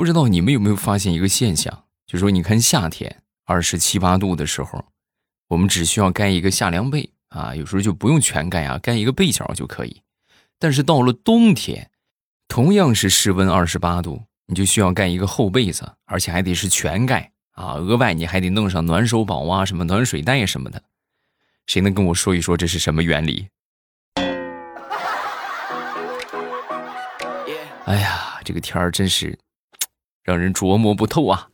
[0.00, 4.82] 不知道你们有没有发现一个现象，就说你看夏天二十七八度的时候，
[5.48, 10.00] 我们只需要盖一个夏凉被啊，有时候就不用全盖啊，盖一个被角就可以。
[10.58, 11.90] 但是到了冬天，
[12.48, 20.82] 同样是室温二十八度，你就需要盖一个厚被子，而且还得是全盖啊，额外你还得弄上暖手宝啊，什么暖水袋什么的。
[21.66, 23.48] 谁能跟我说一说这是什么原理？
[27.84, 29.38] 哎呀，这个天儿真是
[30.30, 31.48] 让人琢磨不透啊！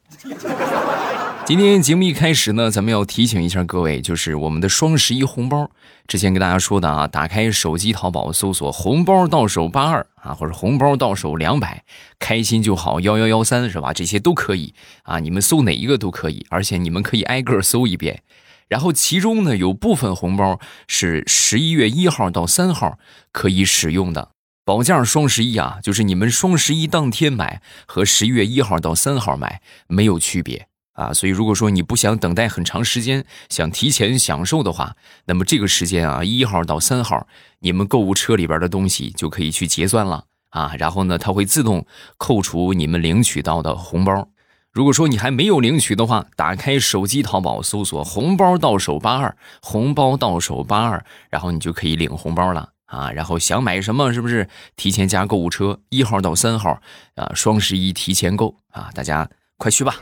[1.46, 5.70] 今天节目一开始呢，咱们要提醒一下各位，就是我们的双十一红包。
[6.06, 11.84] 之前跟大家说的啊，打开手机淘宝搜索“红包到手八二”啊，或者“红包到手两百”，
[12.20, 13.94] 开心就好幺幺幺三是吧？
[13.94, 18.22] 这些都可以啊，你们搜哪一个都可以，而且你们可以挨个搜一遍。
[18.68, 22.98] 然后其中呢，有部分红包是十一月一号到三号
[23.32, 24.32] 可以使用的。
[24.66, 30.66] 保价双十一啊，就是你们双十一当天买和十一月一号到三号买没有区别。
[30.94, 37.28] 啊，所以如果说你不想等待很长时间，想提前享受的话，那么这个时间啊，一号到三号，
[37.60, 40.74] 你们购物车里边的东西就可以去结算了啊。
[40.76, 44.30] 然后呢，它会自动扣除你们领取到的红包。
[44.72, 53.12] 如果说你还没有领取的话，打开手机淘宝搜索“红包到手八二”，红包到手八二，然后你就可以领红包了啊。
[53.12, 55.80] 然后想买什么，是不是提前加购物车？
[55.90, 56.80] 一号到三号
[57.14, 59.28] 啊，双十一提前购啊，大家
[59.58, 59.96] 快去吧。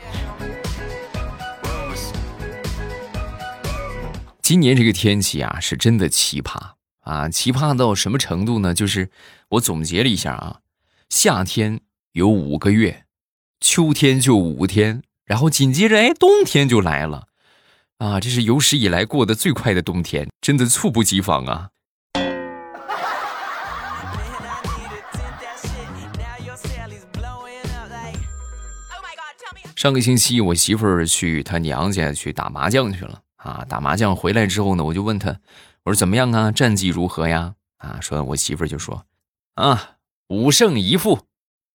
[4.41, 7.27] 今年这个天气啊，是真的奇葩啊！
[7.27, 8.75] 奇葩到什么程度呢？
[8.75, 9.09] 就是
[9.49, 10.59] 我总结了一下啊，
[11.09, 13.05] 夏天有五个月，
[13.59, 17.29] 秋天就五天，然后紧接着哎，冬天就来了
[17.97, 18.19] 啊！
[18.19, 21.69] 这是有史以来过得最快的冬天，真的猝不及防啊！
[29.75, 33.21] 上个星期我媳妇儿去她娘家去打麻将去了。
[33.35, 35.39] 啊，打麻将回来之后呢，我就问他，
[35.83, 36.51] 我说怎么样啊？
[36.51, 37.53] 战绩如何呀？
[37.77, 39.05] 啊，说我媳妇儿就说，
[39.53, 39.97] 啊，
[40.29, 41.27] 五胜一负，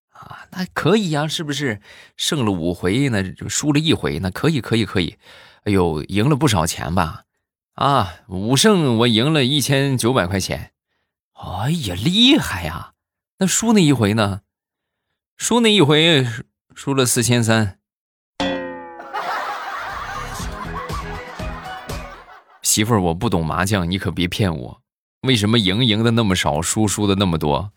[0.08, 1.80] 啊，那可以呀，是不是？
[2.16, 5.16] 胜了五回呢，就输了一回，那可以，可以，可以。
[5.62, 7.22] 哎呦，赢了不少钱吧？
[7.74, 10.72] 啊，五胜我赢了一千九百块钱。
[11.34, 12.94] 哎呀，厉害呀！
[13.38, 14.40] 那输那一回呢？
[15.36, 16.26] 输那一回
[16.74, 17.79] 输了四千三。
[22.70, 24.80] 媳妇儿，我不懂麻将，你可别骗我。
[25.22, 27.72] 为什么赢赢的那么少，输输的那么多？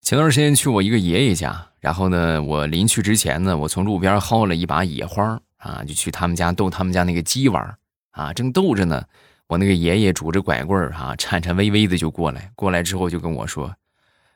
[0.00, 7.76] 前段时间去我一个爷爷家，然后呢，我临去之前呢，我从路边薅了一把野花啊，就去他们家逗他们家那个鸡玩
[8.12, 8.32] 啊。
[8.32, 9.02] 正逗着呢，
[9.48, 13.74] 我那个爷爷拄着拐棍儿哈，颤颤巍巍的就过来，过来之后就跟我说：“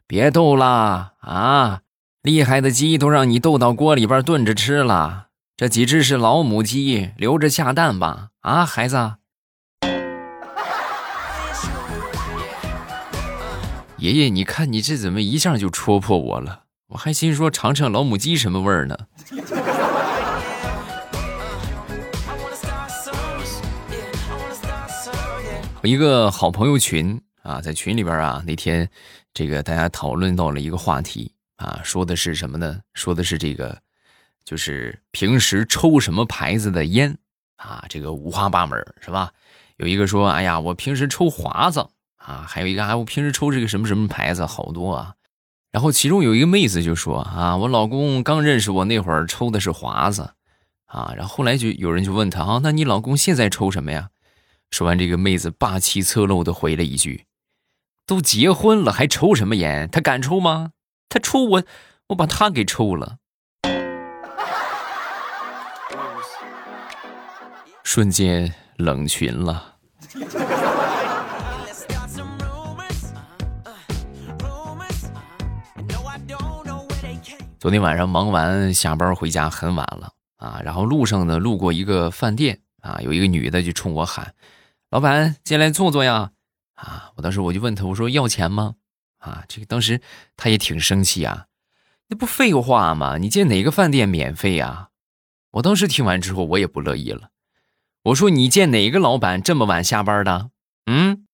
[0.08, 1.80] 别逗啦啊！”
[2.24, 5.26] 厉害的鸡都让你逗到锅里边炖着吃了，
[5.58, 8.30] 这几只是老母鸡，留着下蛋吧？
[8.40, 9.16] 啊，孩子。
[13.98, 16.62] 爷爷，你看你这怎么一下就戳破我了？
[16.88, 18.96] 我还心说尝尝老母鸡什么味儿呢。
[25.82, 28.88] 我一个好朋友群啊，在群里边啊，那天
[29.34, 31.33] 这个大家讨论到了一个话题。
[31.64, 32.80] 啊，说的是什么呢？
[32.92, 33.80] 说的是这个，
[34.44, 37.16] 就是平时抽什么牌子的烟
[37.56, 37.84] 啊？
[37.88, 39.32] 这个五花八门，是吧？
[39.78, 45.14] 有一个说，哎呀，我平时抽华子啊，还有一个啊，我平时抽这个什么什么牌子，好多啊。
[45.72, 50.34] 然后其中有一个妹子就说啊，我老公刚认识我那会儿抽的是华子
[50.86, 54.10] 啊，然后后来就有人就问他啊，那你老公现在抽什么呀？
[54.70, 57.26] 说完这个妹子霸气侧漏的回了一句，
[58.06, 59.88] 都结婚了还抽什么烟？
[59.90, 60.70] 他敢抽吗？
[61.14, 61.62] 他抽我，
[62.08, 63.18] 我把他给抽了，
[67.84, 69.76] 瞬间冷群了。
[77.60, 84.34] 昨天晚上忙完下班回家很晚了啊，然后路上呢路过一个饭店啊，有一个女的就冲我喊
[84.90, 86.32] ：“老板，进来坐坐呀！”
[86.74, 88.74] 啊，我当时我就问他，我说要钱吗？
[89.24, 90.00] 啊，这个当时
[90.36, 91.46] 他也挺生气啊，
[92.08, 93.16] 那不废话吗？
[93.18, 94.90] 你见哪个饭店免费呀？
[95.52, 97.30] 我当时听完之后，我也不乐意了。
[98.04, 100.50] 我说你见哪个老板这么晚下班的？
[100.86, 101.24] 嗯。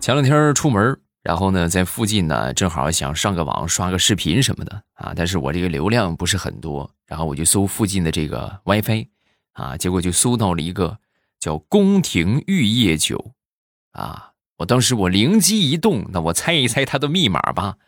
[0.00, 9.08] 前两天出门，然后呢，在附近呢，正好想上个网刷个视频什么的啊，但是我这个流量不是很多，然后我就搜附近的这个 WiFi，
[9.54, 11.00] 啊，结果就搜到了一个
[11.40, 13.32] 叫宫廷玉液酒，
[13.90, 17.78] 啊，我当时我灵机一动，那我猜一猜它的密码吧，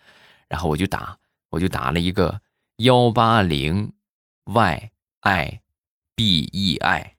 [0.48, 1.18] 然后我就打，
[1.50, 2.40] 我就打了一个
[2.78, 3.92] 幺八零
[4.44, 4.90] Y
[5.20, 5.60] I
[6.16, 7.12] B E I。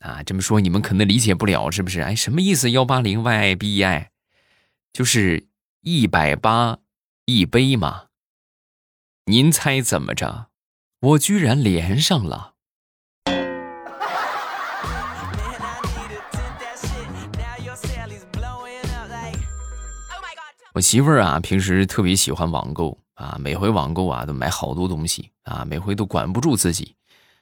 [0.00, 2.00] 啊，这么说你们可能理解不了，是不是？
[2.00, 2.70] 哎，什么意思？
[2.70, 4.10] 幺八零 y i b e i
[4.92, 5.48] 就是
[5.80, 6.78] 一百八
[7.24, 8.04] 一杯嘛。
[9.24, 10.50] 您猜怎么着？
[11.00, 12.54] 我居然连上了。
[20.78, 26.94] 我媳妇儿啊，平时特别喜欢网购啊，每回网购啊都买好多东西啊，每回都管不住自己。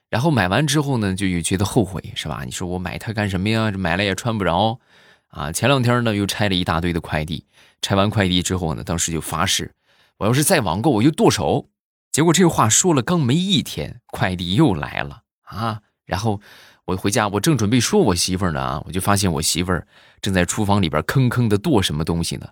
[0.08, 2.44] 然后买完之后呢，就又觉得后悔，是吧？
[2.46, 3.70] 你说我买它干什么呀？
[3.72, 4.80] 买了也穿不着，
[5.28, 5.52] 啊！
[5.52, 7.44] 前两天呢，又拆了一大堆的快递，
[7.82, 9.74] 拆完快递之后呢，当时就发誓，
[10.16, 11.68] 我要是再网购，我就剁手。
[12.12, 15.82] 结果这话说了刚没一天，快递又来了啊！
[16.06, 16.40] 然后
[16.86, 19.86] 我回家，我正准备说我媳妇儿呢，我就发现我媳妇儿
[20.22, 22.48] 正在厨房里边吭吭的剁什么东西呢。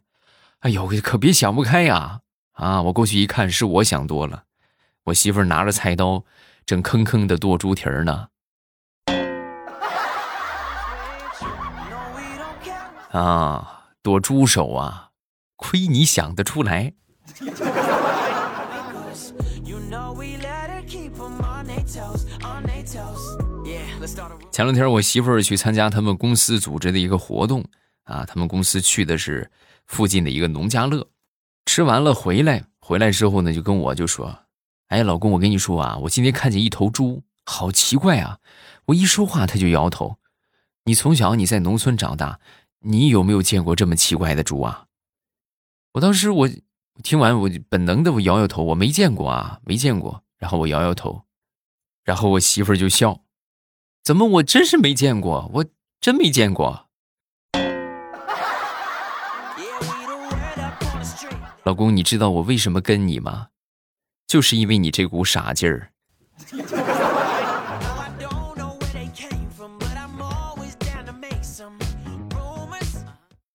[0.65, 2.21] 哎呦，可别想不开呀！
[2.53, 4.45] 啊，我过去一看，是我想多了，
[5.05, 6.25] 我媳妇儿拿着菜刀。
[6.65, 8.29] 正吭吭的剁猪蹄儿呢，
[13.13, 15.11] 啊，剁猪手啊，
[15.57, 16.95] 亏你想得出来。
[24.51, 27.63] 前两天我媳妇儿去参加他们公司组织的一个活动
[28.05, 29.51] 啊，他们公司去的是
[29.87, 31.09] 附近的一个农家乐，
[31.67, 34.39] 吃完了回来，回来之后呢，就跟我就说。
[34.89, 38.39] 哎，老公，我跟你说啊，我今天看见一头猪，好奇怪啊！
[38.85, 40.19] 我一说话，他就摇头。
[40.85, 42.39] 你从小你在农村长大，
[42.81, 44.87] 你有没有见过这么奇怪的猪啊？
[45.95, 46.49] 我当时我
[47.03, 50.23] 听完，我本能的我摇摇头，我没见过啊，没见过。
[50.39, 51.25] 然后我摇摇头，
[52.05, 53.23] 然后我媳妇儿就笑，
[54.03, 55.65] 怎么我真是没见过，我
[56.01, 56.84] 真没见过。
[61.65, 63.49] 老公，你知道我为什么跟你吗？
[64.27, 65.91] 就是因为你这股傻劲儿。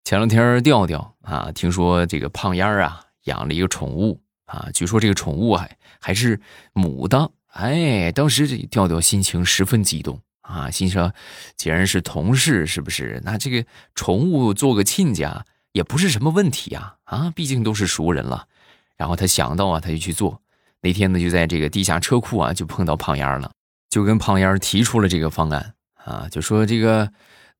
[0.04, 6.40] 前两天调调啊，听说这个胖丫啊养了一个宠物啊，据说这个宠物还还是
[6.72, 7.30] 母的。
[7.48, 11.12] 哎，当时这调调心情十分激动啊，心想
[11.56, 13.20] 既然是同事，是不是？
[13.22, 18.46] 那这个宠物做个亲家也不是什么问题呀啊，毕竟都是熟人了。
[18.96, 20.42] 然后他想到啊，他就去做。
[20.80, 23.50] 那天呢，就在这个地下车库啊，就碰到胖丫了，
[23.88, 25.74] 就跟胖丫提出了这个方案
[26.04, 27.10] 啊，就说这个，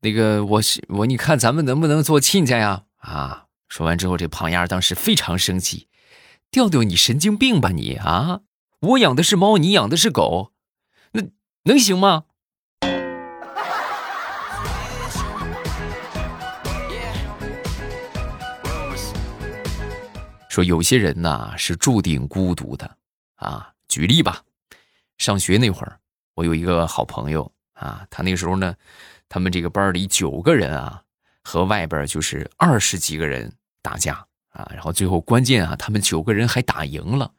[0.00, 2.83] 那个我是我，你看咱们能不能做亲家呀？
[2.99, 5.89] 啊，说完之后，这胖丫当时非常生气，
[6.50, 8.41] 调调你神经病吧你啊！
[8.81, 10.53] 我养的是猫，你养的是狗，
[11.12, 11.23] 那
[11.65, 12.25] 能行吗？
[20.59, 22.97] 说有些人呐是注定孤独的。
[23.37, 24.43] 啊，举例吧，
[25.17, 26.01] 上学那会儿，
[26.35, 28.75] 我有一个好朋友啊，他那时候呢，
[29.29, 31.01] 他们这个班里九个人啊，
[31.45, 33.53] 和外边就是二十几个人
[33.83, 37.31] 打架啊，然后最后关键啊，他们九个人还打赢了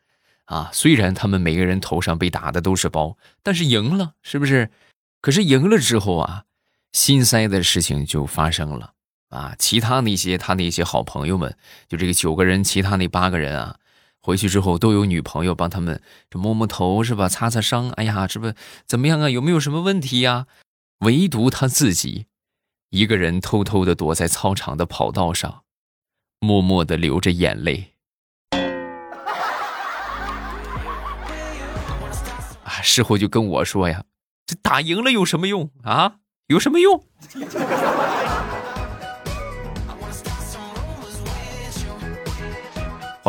[0.46, 4.72] 啊，虽然他们每个人头上被打的都是包，但是赢了，是不是？
[5.20, 6.46] 可是赢了之后啊，
[6.94, 8.94] 心塞的事情就发生了
[9.30, 11.56] 啊，其他那些他那些好朋友们，
[11.88, 13.78] 就这个九个人，其他那八个人啊。
[14.22, 17.30] 回去之后都有女朋友帮他们这摸摸头是吧？
[17.30, 18.52] 擦擦伤，哎呀，这不
[18.86, 19.30] 怎么样啊？
[19.30, 20.46] 有没有什么问题呀？
[21.00, 22.26] 唯独他自己
[22.90, 25.64] 一个人偷偷的躲在操场的跑道上，
[26.40, 27.94] 默默的流着眼泪。
[32.64, 34.04] 啊，事后就跟我说呀
[34.46, 36.18] ：“这打赢了有什么用啊？
[36.48, 37.06] 有什么用？”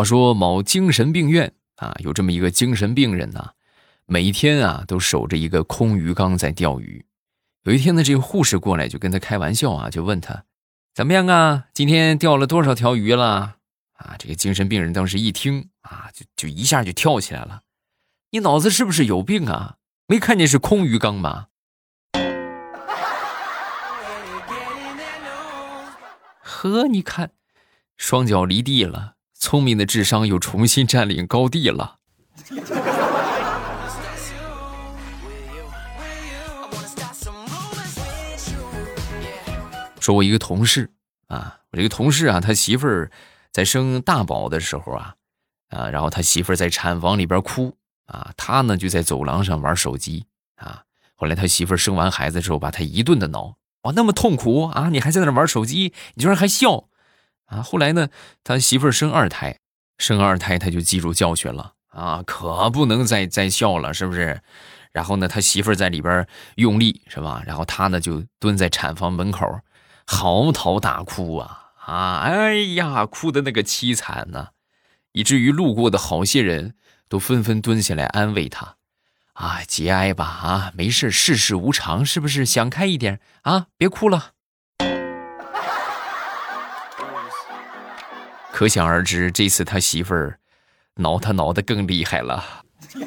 [0.00, 3.50] 话说某精神病院啊，有这么一个精神病人呐，
[4.06, 7.04] 每天啊都守着一个空鱼缸在钓鱼。
[7.64, 10.44] 有一天呢，这个护士过来就跟他开玩笑啊，就问他
[10.94, 11.66] 怎么样啊？
[11.74, 13.56] 今天钓了多少条鱼了？
[13.92, 17.60] 啊，这个精神病人当时一听啊，就就一下就跳起来了。
[18.30, 19.74] 你脑子是不是有病啊？
[20.06, 21.48] 没看见是空鱼缸吗？
[26.40, 27.32] 呵，你看，
[27.98, 29.16] 双脚离地了。
[29.40, 31.96] 聪明的智商又重新占领高地了。
[39.98, 40.90] 说，我一个同事
[41.28, 43.10] 啊，我这个同事啊，他媳妇儿
[43.50, 45.14] 在生大宝的时候啊，
[45.70, 47.74] 啊，然后他媳妇儿在产房里边哭
[48.06, 50.82] 啊，他呢就在走廊上玩手机啊。
[51.14, 54.90] 后来他媳妇儿生完孩子之后，把他一顿的挠，哇，那么痛苦啊！
[54.90, 56.89] 你还在那玩手机，你居然还笑
[57.50, 57.62] 啊！
[57.62, 58.08] 后来呢，
[58.42, 59.58] 他媳妇生二胎，
[59.98, 64.40] 生二胎他就记住教训了啊，可不能再再笑了，是不是？
[64.92, 66.26] 然后呢，他媳妇在里边
[66.56, 67.42] 用力，是吧？
[67.46, 69.60] 然后他呢就蹲在产房门口，
[70.06, 71.58] 嚎啕大哭啊。
[71.86, 74.48] 啊，哎呀，哭的那个凄惨呐，
[75.12, 76.74] 以至于路过的好些人
[77.08, 78.76] 都纷纷蹲下来安慰他，
[79.32, 82.46] 啊，节哀吧，啊，没事，世事无常，是不是？
[82.46, 84.32] 想开一点啊，别哭了。
[88.60, 90.38] 可想而知，这次他媳妇儿
[90.96, 92.44] 挠他挠的更厉害了。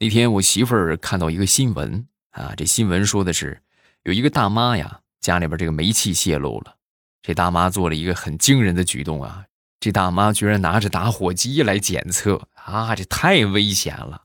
[0.00, 3.62] 那天我媳妇儿看到一个新闻啊，这新闻说的是
[4.02, 6.74] 有一个大妈呀，家里边这个煤气泄漏了，
[7.22, 9.44] 这大妈做了一个很惊人的举动啊，
[9.78, 14.22] 这大妈居然拿着打火机来检测啊，这太危险了。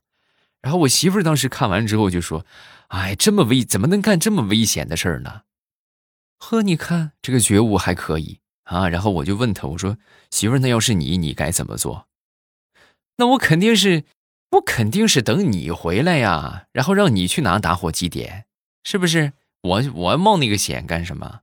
[0.63, 2.43] 然后我媳妇儿当时看完之后就说
[2.91, 5.41] ：“哎，这么危，怎么能干这么危险的事儿呢？”
[6.39, 8.87] 呵，你看这个觉悟还可以啊。
[8.87, 9.97] 然后我就问他，我说
[10.31, 12.07] ：“媳妇儿，那要是你，你该怎么做？”
[13.17, 14.05] 那我肯定是。
[14.55, 18.47] 我肯定是等你回来呀，然后让你去拿打火机点，
[18.83, 19.31] 是不是？
[19.61, 21.39] 我我冒那个险干什么？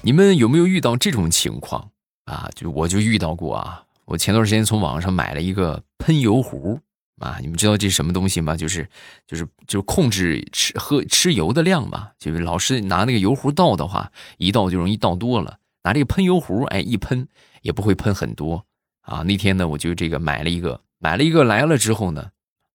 [0.00, 1.90] 你们有没有遇到这种情况
[2.24, 2.48] 啊？
[2.54, 3.84] 就我就遇到过啊。
[4.08, 6.80] 我前段时间从网上买了一个喷油壶
[7.20, 8.56] 啊，你们知道这是什么东西吗？
[8.56, 8.88] 就是
[9.26, 12.08] 就是就是控制吃喝吃油的量嘛。
[12.18, 15.58] 就是老是拿那个油壶倒的话，一倒就容易倒多了。
[15.84, 17.28] 拿这个喷油壶，哎，一喷
[17.60, 18.64] 也不会喷很多
[19.02, 19.22] 啊。
[19.24, 22.30] 那天呢，我就这个买了一个，买了一个来了之后呢，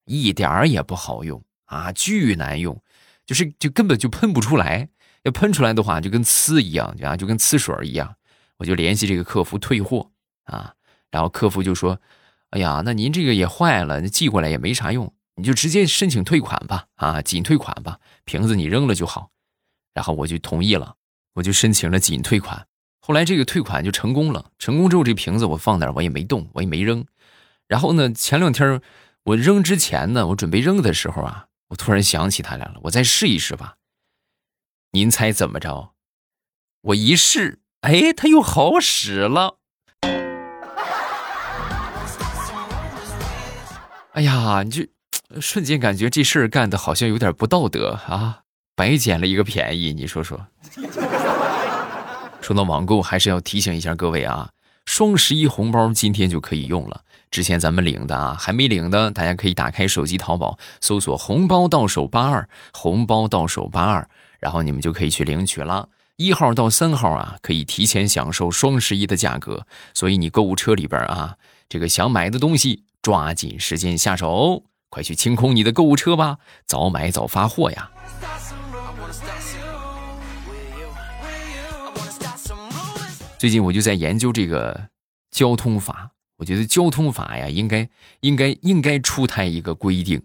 [0.06, 2.80] 一点儿也不好用啊，巨难用，
[3.26, 4.88] 就是就根本就喷不出来。
[5.24, 8.14] 要喷出来的话，就跟呲一样啊，就跟呲水一样。
[8.58, 10.12] 我就联系这个客服退货
[10.44, 10.76] 啊，
[11.14, 12.02] 然后客服就说
[12.50, 19.30] ：“哎呀，那您这个也坏了，寄过来也没啥用，你就直接申请退款吧，啊，仅退款吧，瓶子你扔了就好。”
[19.94, 20.96] 然后我就同意了，
[21.36, 22.66] 我就申请了仅退款。
[23.00, 27.06] 后来这个退款就成功了，成功之后这瓶子我放那，我也没动，我也没扔。
[27.68, 28.82] 然后呢，前两天
[29.26, 33.76] 我扔之前呢，我准备扔的时候啊，我突然想起它来了，我再试一试吧。
[34.94, 35.94] 您猜怎么着？
[36.82, 39.60] 我一试，哎，它又好使了。
[44.14, 44.86] 哎呀，你就
[45.42, 48.42] 瞬间感觉这事儿干的好像有点不道德啊，
[48.76, 50.40] 白捡了一个便宜，你说说。
[52.40, 54.52] 说到网购，还是要提醒一下各位啊，
[54.86, 57.02] 双十一红包今天就可以用了。
[57.32, 64.08] 之前咱们领的啊，还没领的，大家可以打开手机淘宝，搜索“红包到手八二”，红包到手八二，
[64.40, 65.90] 然后你们就可以去领取了。
[66.18, 69.66] 一号到三号啊，可以提前享受双十一的价格。
[69.96, 77.92] 所以你购物车里边啊，这个想买的东西，抓紧时间下手，快去清空你的购物车吧，早买早发货呀。
[83.38, 84.88] 最近我就在研究这个
[85.30, 87.90] 交通法，我觉得交通法呀，应该
[88.22, 90.24] 应该应该出台一个规定，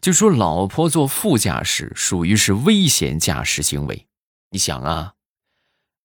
[0.00, 4.06] 就说老婆坐副驾驶属于是危险驾驶行为。
[4.50, 5.13] 你想啊，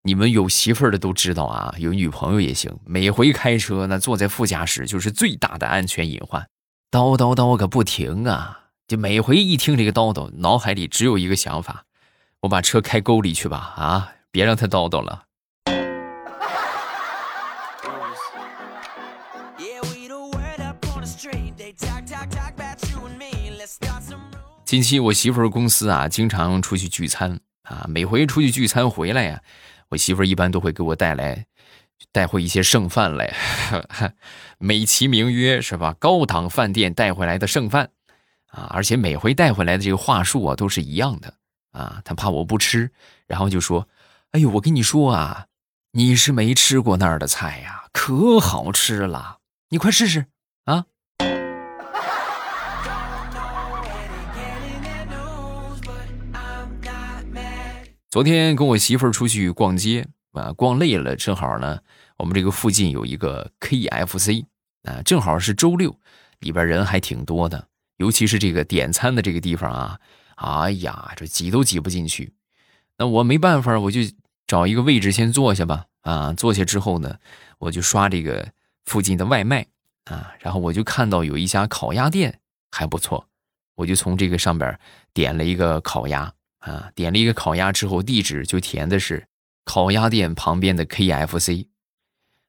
[0.03, 6.47] 你们有媳妇儿的都知道啊，有女朋友也行，每回开车呢坐在副驾驶就是最大的安全隐患，
[6.89, 8.69] 叨叨叨个不停啊！
[8.87, 11.83] 就每回一听这个叨叨，脑海里只有一个想法：
[12.39, 15.23] 我把车开沟里去吧，啊，别让他叨叨了。
[24.63, 29.41] 近期我媳妇儿公司啊，经常出去聚餐啊，每回出去聚餐回来呀，
[29.89, 31.45] 我媳妇儿一般都会给我带来
[32.11, 33.35] 带回一些剩饭来，
[34.57, 35.95] 美其名曰是吧？
[35.99, 37.89] 高档饭店带回来的剩饭
[38.47, 41.33] 啊，而且每回带回来的这个话术啊都是一样的
[41.71, 42.91] 啊，她怕我不吃，
[43.27, 43.87] 然后就说
[44.31, 45.47] ：“哎呦，我跟你说啊，
[45.91, 50.27] 你是没吃过那儿的菜呀，可好吃了，你快试试
[50.65, 50.85] 啊。”
[58.09, 61.79] 昨天跟我媳妇儿出去逛街啊，逛累了，正好呢，
[62.17, 64.45] 我们这个附近有一个 KFC
[64.81, 65.95] 啊，正好是周六，
[66.39, 69.99] 里边人还挺多的，尤其是这个点餐的这个地方啊，
[70.37, 72.33] 哎呀，这挤都挤不进去。
[72.97, 73.99] 那我没办法，我就
[74.47, 75.85] 找一个位置先坐下吧。
[76.01, 77.15] 啊，坐下之后呢，
[77.59, 78.51] 我就刷这个
[78.85, 79.67] 附近的外卖
[80.05, 82.39] 啊，然后我就看到有一家烤鸭店
[82.71, 83.27] 还不错，
[83.75, 84.79] 我就从这个上边
[85.13, 89.27] 点了一个烤鸭啊，点了一个烤鸭之后，地址就填的是
[89.65, 91.67] 烤鸭店旁边的 KFC。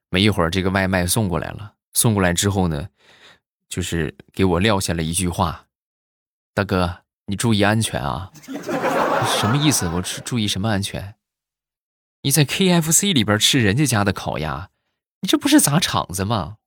[0.09, 2.89] 没一会儿，这个外卖送过来了，送过来之后呢，
[3.69, 5.67] 就是给我撂下了一句话
[6.53, 8.31] ：“大哥，你注意安全啊！”
[9.39, 9.87] 什么意思？
[9.87, 11.15] 我注意什么安全？
[12.23, 14.69] 你在 KFC 里边吃人家家的烤鸭，
[15.21, 16.57] 你这不是砸场子吗？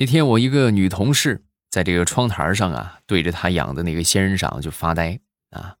[0.00, 5.18] 那天我一个女同事在这个窗台上啊，对着她养的那个仙人掌就发呆
[5.50, 5.74] 啊，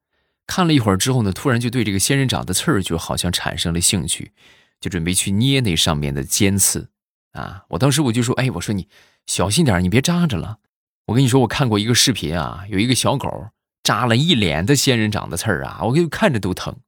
[0.44, 4.32] 看了一会儿之后呢，突然就对这个仙人掌的刺儿就好像产生了兴趣，
[4.80, 6.90] 就准备去捏那上面的尖刺
[7.30, 7.64] 啊。
[7.68, 8.88] 我当时我就说，哎，我说你
[9.26, 10.58] 小心点，你别扎着了。
[11.06, 13.50] 我跟你说，我看过一个视频啊，有一个小狗
[13.84, 16.80] 扎了一脸的仙人掌的刺儿啊，我给看着都疼。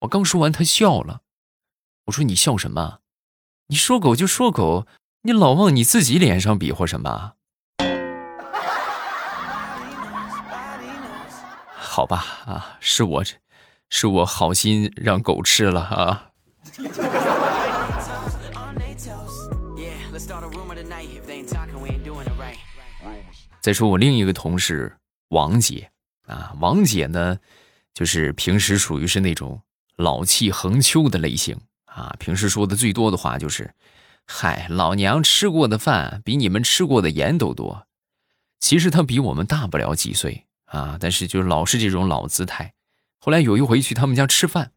[0.00, 1.20] 我刚说完，他笑了。
[2.06, 3.00] 我说你笑什么？
[3.66, 4.86] 你说狗就说狗。
[5.28, 7.34] 你老往你自己脸上比划什么？
[11.76, 13.22] 好吧，啊，是我，
[13.90, 16.30] 是我好心让狗吃了啊。
[23.60, 24.96] 再说我另一个同事
[25.28, 25.90] 王姐
[26.26, 27.36] 啊，王姐呢，
[27.92, 29.60] 就是平时属于是那种
[29.96, 33.74] 老气横秋的类型啊，平时说的最多的话就是。
[34.30, 37.86] 嗨，老娘吃过的饭比你们吃过的盐都多。
[38.60, 42.74] 其实他比我们大不了几岁啊，但是就老是这种老姿态。
[43.18, 44.72] 后来有一回去他们家吃饭，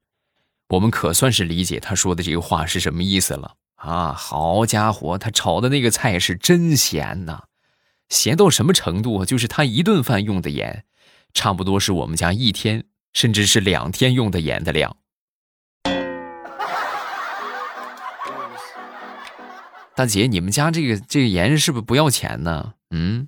[0.69, 4.13] 我们可算是理解他说的这个话是什么意思了啊！
[4.13, 7.43] 好家伙，他炒的那个菜是真咸呐，
[8.07, 9.25] 咸到什么程度？
[9.25, 10.85] 就是他一顿饭用的盐，
[11.33, 14.95] 差不多是我们家一天甚至是两天用的盐的量。
[19.95, 22.73] 大姐，你们家这个这个盐是不是不要钱呢？
[22.91, 23.27] 嗯。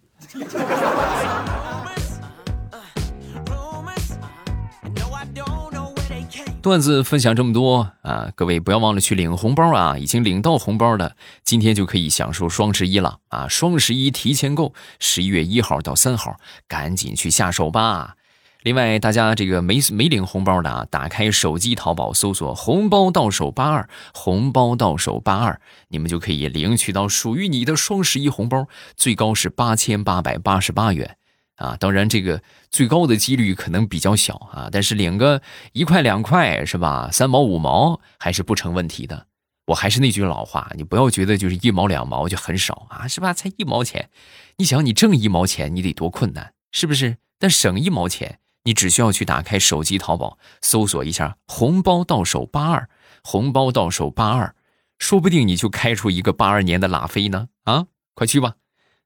[6.62, 9.98] 段子分享这么多啊，各位不要忘了去领红包啊！
[9.98, 13.50] 已经领到红包的，今天就可以享受双十一了啊！
[13.50, 18.16] 双十一提前购，十一月一号到三号，赶紧去下手吧。
[18.64, 31.18] 另外，大家这个没没领红包的啊，打开手机淘宝搜索“红包到手八二”，红包到手八二，你们就可以领取到属于你的双十一红包，最高是八千八百八十八元
[31.58, 31.76] 啊！
[31.78, 35.42] 当然，这个最高的几率可能比较小啊，但是领个
[35.74, 37.10] 一块两块是吧？
[37.12, 39.28] 三毛五毛还是不成问题的。
[39.68, 43.34] 我还是那句老话，你不要觉得就是一毛两毛就很少啊，是吧？
[43.34, 44.10] 才一毛钱，
[44.58, 47.18] 你想你挣一毛钱，你得多困难，是不是？
[47.38, 48.40] 但省一毛钱。
[48.64, 52.90] 你只需要去打开手机淘宝，搜索一下“红包到手八二”，
[53.24, 54.56] 红包到手八二，
[55.00, 57.50] 说不定你就开出一个八二年的拉菲呢！
[57.64, 58.56] 啊，快去吧！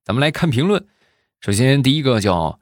[0.04, 0.86] 咱们来看评论。
[1.40, 2.60] 首先，第一个叫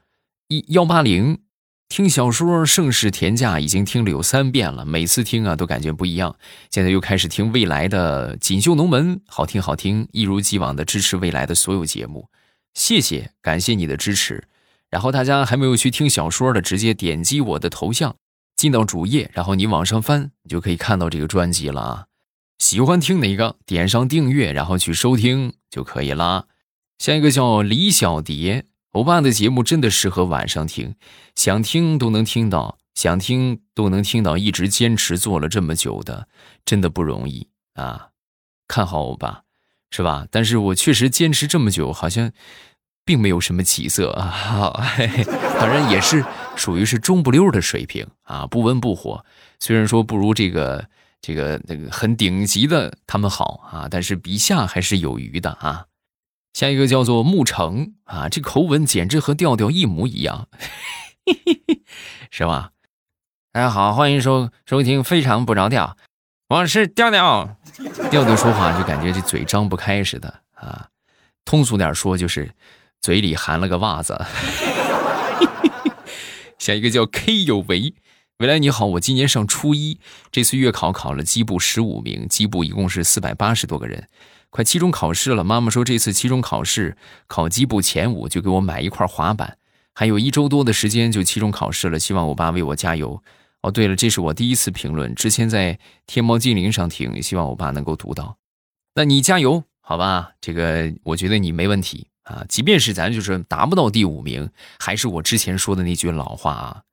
[0.47, 1.39] 一幺八零，
[1.87, 6.37] 听小说《盛世田价》已经听了有三遍了，每次听啊都感觉不一样。
[6.71, 12.29] 现在又开始听未来的《锦绣龙门》，好听好听，一如既往的支持未来的所有节目，
[12.73, 14.47] 谢谢，感谢你的支持。
[14.89, 18.15] 然后大家还没有去听小说的，直接点击我的头像，
[18.55, 22.05] 进到主页，然后你往上翻，你就可以看到这个专辑了啊。
[22.59, 26.47] 喜欢听哪个，点上订阅，然后去收听就可以了。
[26.97, 30.95] 下一个叫李小蝶，欧巴的节目真的适合晚上听，
[31.35, 36.29] 想听都能听到，想听都能听到，一直坚持做了这么久的，
[36.63, 38.09] 真的不容易啊。
[38.67, 39.43] 看好欧巴，
[39.91, 40.25] 是吧？
[40.31, 42.31] 但是我确实坚持这么久，好像。
[43.05, 44.81] 并没有什么起色啊，好
[45.59, 49.23] 当然也是属于是中不溜的水平啊，不温不火。
[49.59, 50.89] 虽然说不如这个
[51.21, 55.85] 这个那个很顶级的他们好啊，但是比下还是有余的啊。
[56.53, 60.47] 下一个叫做沐橙啊，这口吻简直和调调一模一样，
[62.31, 62.71] 是吧？
[63.51, 65.95] 大家好，欢迎收收听《非常不着调》，
[66.49, 67.55] 我是调调，
[68.09, 70.87] 调调说话就感觉这嘴张不开似的啊。
[71.43, 72.51] 通俗点说就是。
[73.05, 74.19] 嘴里含了个袜子，
[76.57, 77.93] 下一个叫 K 有为，
[78.39, 79.99] 未来你好，我今年上初一，
[80.31, 84.07] 这次月考考了基部十五名，基部一共是四百八十多个人，
[84.49, 89.59] 快期中考试了，妈妈说这次期中考试考基部前五就给我买一块滑板，
[89.93, 93.21] 还有一周多的时间就期中考试了，希望我爸为我加油。
[93.61, 98.39] 哦，对了，这是我第一次评论，之前在天猫精灵上听，希望我爸能够读到，
[98.95, 102.07] 那你加油好吧，这个我觉得你没问题。
[102.25, 106.83] 啊，即便是咱就是达不到第五名，还是我之前说的那句老话啊，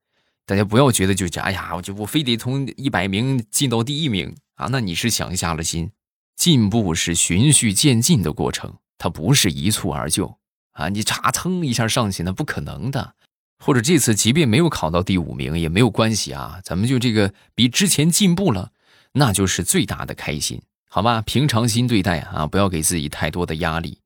[0.47, 5.91] 大家不要觉得就哎呀，我就我非得从一百名进到第一名啊，那你是想下了心。
[6.35, 10.39] 进步是循序渐进的过程，它不是一蹴而就
[10.73, 10.89] 啊！
[10.89, 13.15] 你嚓蹭一下上去，那不可能的。
[13.63, 18.73] 或者这次即便没有考到第五名也没有关系啊，咱们就这个比之前进步了，
[19.13, 21.23] 那就是最大的开心，好吧？
[21.23, 23.99] 平常心对待啊，不要给自己太多的压力。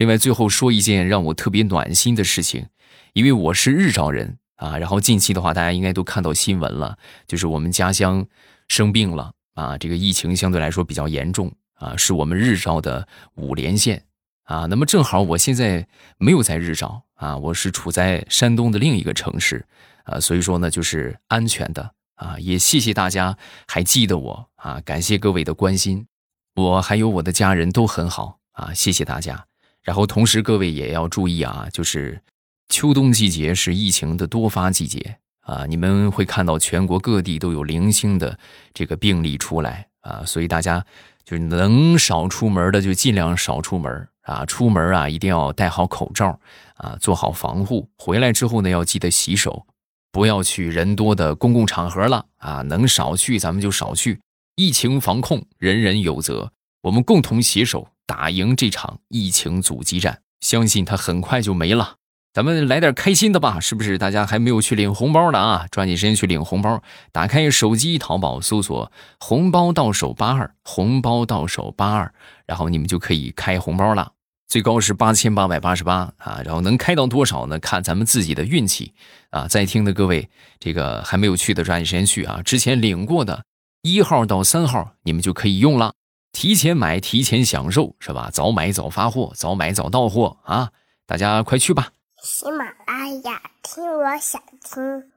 [0.00, 2.66] 另外，最后说一件让我特别暖心的事情，
[3.12, 4.78] 因为我是日照人啊。
[4.78, 8.26] 然后近期的话，大家应该都看到新闻了，就是我们家乡
[8.66, 11.52] 生病了啊，这个疫情相对来说比较严重。
[11.74, 14.02] 啊，是我们日照的五连县
[14.44, 14.64] 啊。
[14.64, 15.86] 那么正好我现在
[16.16, 19.66] 没有在日照啊，我是处在山东的另一个城市
[20.04, 22.38] 啊，所以说呢就是安全的啊。
[22.38, 23.36] 也谢谢大家
[23.68, 26.06] 还记得我啊，感谢各位的关心，
[26.54, 29.49] 我还有我的家人都很好啊，谢谢大家。
[29.82, 32.20] 然后同时各位也要注意啊，就是
[32.68, 38.38] 秋冬季节是疫情的多发季节啊，你们会看到全国各地都有零星的
[38.74, 40.84] 这个病例出来啊，所以大家。
[41.22, 46.36] 就是能少出门的就尽量少出门啊，出门啊一定要戴好口罩
[46.74, 47.88] 啊，做好防护。
[47.96, 49.64] 回来之后呢，要记得洗手，
[50.10, 54.18] 不要去人多的公共场合了啊，能少去咱们就少去。
[54.56, 56.50] 疫情防控，人人有责，
[56.82, 61.94] 我们共同携手打赢这场疫情阻击战，相信它很快就没了。
[62.32, 63.98] 咱们来点开心的吧，是不是？
[63.98, 66.82] 大家还没有去领红包的啊，抓紧时间去领红包。
[67.12, 72.12] 打开手机淘宝搜索“红包到手八二”，红包到手八二，
[72.46, 74.10] 然后你们就可以开红包了，
[74.48, 76.40] 最高是八千八百八十八啊。
[76.44, 77.60] 然后能开到多少呢？
[77.60, 78.92] 看咱们自己的运气
[79.30, 79.46] 啊。
[79.46, 82.42] 在听的各位，这个还没有去的抓紧时间去啊。
[82.44, 83.44] 之前领过的
[83.82, 85.94] 一号到三号，你们就可以用了，
[86.32, 88.30] 提前买提前享受是吧？
[88.32, 90.70] 早买早发货，早买早到货啊！
[91.06, 91.92] 大家快去吧。
[92.22, 95.10] 喜马拉雅，听我想听。